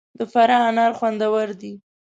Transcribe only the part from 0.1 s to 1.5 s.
د فراه انار خوندور